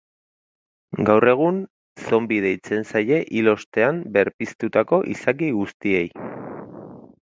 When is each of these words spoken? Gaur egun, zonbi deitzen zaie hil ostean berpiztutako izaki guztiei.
Gaur 1.09 1.29
egun, 1.33 1.59
zonbi 2.07 2.41
deitzen 2.47 2.89
zaie 2.95 3.21
hil 3.37 3.53
ostean 3.55 4.03
berpiztutako 4.19 5.05
izaki 5.17 5.57
guztiei. 5.63 6.07